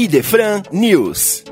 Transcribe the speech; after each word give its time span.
Idefran 0.00 0.62
News. 0.70 1.42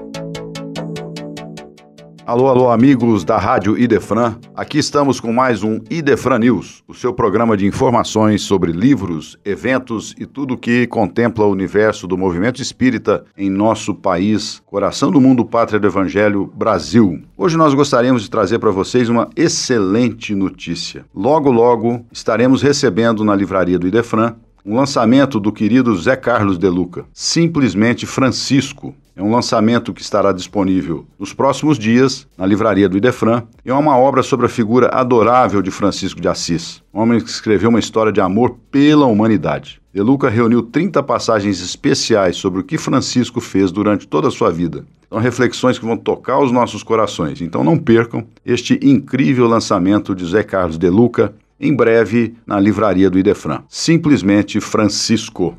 Alô, 2.25 2.47
alô, 2.47 2.71
amigos 2.71 3.25
da 3.25 3.39
Rádio 3.39 3.77
Idefran. 3.77 4.37
Aqui 4.55 4.79
estamos 4.79 5.19
com 5.19 5.33
mais 5.33 5.65
um 5.65 5.81
Idefran 5.91 6.39
News, 6.39 6.85
o 6.87 6.95
seu 6.95 7.13
programa 7.13 7.57
de 7.57 7.67
informações 7.67 8.43
sobre 8.43 8.71
livros, 8.71 9.37
eventos 9.45 10.15
e 10.17 10.25
tudo 10.25 10.55
o 10.55 10.57
que 10.57 10.87
contempla 10.87 11.45
o 11.45 11.51
universo 11.51 12.07
do 12.07 12.17
movimento 12.17 12.63
espírita 12.63 13.25
em 13.37 13.51
nosso 13.51 13.93
país, 13.93 14.63
coração 14.65 15.11
do 15.11 15.21
mundo, 15.21 15.45
pátria 15.45 15.81
do 15.81 15.87
Evangelho, 15.89 16.47
Brasil. 16.55 17.21
Hoje 17.37 17.57
nós 17.57 17.75
gostaríamos 17.75 18.23
de 18.23 18.31
trazer 18.31 18.61
para 18.61 18.71
vocês 18.71 19.09
uma 19.09 19.29
excelente 19.35 20.37
notícia. 20.37 21.05
Logo, 21.13 21.51
logo 21.51 22.07
estaremos 22.13 22.63
recebendo 22.63 23.25
na 23.25 23.35
livraria 23.35 23.77
do 23.77 23.89
Idefran 23.89 24.37
um 24.67 24.75
lançamento 24.75 25.39
do 25.39 25.53
querido 25.53 25.95
Zé 25.97 26.17
Carlos 26.17 26.59
De 26.59 26.69
Luca, 26.69 27.05
simplesmente 27.15 28.05
Francisco. 28.05 28.93
É 29.15 29.23
um 29.23 29.31
lançamento 29.31 29.95
que 29.95 30.03
estará 30.03 30.33
disponível 30.33 31.07
nos 31.17 31.33
próximos 31.33 31.79
dias 31.79 32.27
na 32.37 32.45
livraria 32.45 32.89
do 32.89 32.97
Idefran. 32.97 33.45
É 33.65 33.73
uma 33.73 33.97
obra 33.97 34.25
sobre 34.25 34.47
a 34.47 34.49
figura 34.49 34.89
adorável 34.89 35.63
de 35.63 35.71
Francisco 35.71 36.21
de 36.21 36.27
Assis, 36.27 36.83
um 36.93 37.01
homem 37.01 37.21
que 37.21 37.31
escreveu 37.31 37.71
uma 37.71 37.79
história 37.79 38.11
de 38.11 38.21
amor 38.21 38.59
pela 38.69 39.07
humanidade. 39.07 39.81
De 39.95 40.03
Luca 40.03 40.29
reuniu 40.29 40.63
30 40.65 41.01
passagens 41.05 41.63
especiais 41.63 42.37
sobre 42.37 42.61
o 42.61 42.65
que 42.65 42.77
Francisco 42.77 43.41
fez 43.41 43.71
durante 43.71 44.09
toda 44.09 44.27
a 44.27 44.33
sua 44.33 44.51
vida. 44.51 44.85
São 45.09 45.19
reflexões 45.19 45.79
que 45.79 45.87
vão 45.87 45.97
tocar 45.97 46.41
os 46.41 46.51
nossos 46.51 46.83
corações. 46.83 47.41
Então 47.41 47.63
não 47.63 47.79
percam 47.79 48.27
este 48.45 48.79
incrível 48.83 49.47
lançamento 49.47 50.13
de 50.13 50.27
Zé 50.27 50.43
Carlos 50.43 50.77
De 50.77 50.91
Luca, 50.91 51.33
em 51.61 51.75
breve 51.75 52.35
na 52.47 52.61
livraria 52.61 53.11
do 53.11 53.19
Idefran. 53.19 53.63
Simplesmente 53.69 54.61
Francisco. 54.61 55.55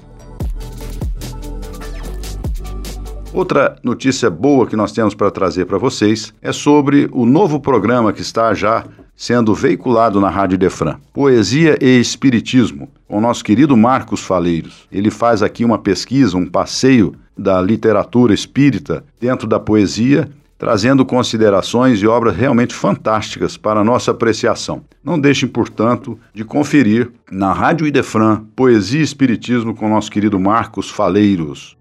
Outra 3.34 3.78
notícia 3.84 4.30
boa 4.30 4.66
que 4.66 4.76
nós 4.76 4.92
temos 4.92 5.14
para 5.14 5.30
trazer 5.30 5.66
para 5.66 5.78
vocês 5.78 6.34
é 6.42 6.52
sobre 6.52 7.08
o 7.12 7.26
novo 7.26 7.60
programa 7.60 8.12
que 8.12 8.22
está 8.22 8.54
já 8.54 8.84
sendo 9.16 9.54
veiculado 9.54 10.22
na 10.22 10.30
Rádio 10.30 10.56
Idefran, 10.56 10.98
Poesia 11.12 11.78
e 11.82 12.00
Espiritismo, 12.00 12.88
com 13.08 13.18
o 13.18 13.22
nosso 13.22 13.44
querido 13.44 13.76
Marcos 13.76 14.22
Faleiros. 14.22 14.88
Ele 14.92 15.10
faz 15.10 15.42
aqui 15.42 15.66
uma 15.66 15.80
pesquisa, 15.80 16.38
um 16.38 16.46
passeio 16.46 17.16
da 17.38 17.62
literatura 17.62 18.34
espírita 18.34 19.04
dentro 19.20 19.48
da 19.48 19.60
poesia 19.60 20.30
trazendo 20.58 21.06
considerações 21.06 22.02
e 22.02 22.08
obras 22.08 22.36
realmente 22.36 22.74
fantásticas 22.74 23.56
para 23.56 23.84
nossa 23.84 24.12
apreciação. 24.12 24.84
Não 25.04 25.20
deixem, 25.20 25.48
portanto, 25.48 26.20
de 26.34 26.44
conferir 26.44 27.12
na 27.32 27.54
Rádio 27.54 27.86
Idefran 27.86 28.44
Poesia 28.56 29.00
e 29.00 29.04
Espiritismo 29.04 29.76
com 29.76 29.90
nosso 29.90 30.12
querido 30.12 30.40
Marcos 30.40 30.90
Faleiros. 30.90 31.78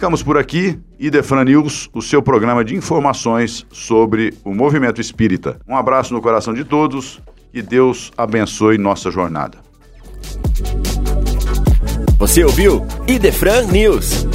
Ficamos 0.00 0.22
por 0.22 0.38
aqui. 0.38 0.78
Idefran 0.98 1.44
News, 1.44 1.90
o 1.92 2.00
seu 2.00 2.22
programa 2.22 2.64
de 2.64 2.74
informações 2.74 3.66
sobre 3.70 4.32
o 4.42 4.54
movimento 4.54 4.98
espírita. 4.98 5.60
Um 5.68 5.76
abraço 5.76 6.14
no 6.14 6.22
coração 6.22 6.54
de 6.54 6.64
todos 6.64 7.20
e 7.52 7.60
Deus 7.60 8.10
abençoe 8.16 8.78
nossa 8.78 9.10
jornada. 9.10 9.58
Você 12.18 12.42
ouviu 12.42 12.82
Idefran 13.06 13.66
News. 13.66 14.26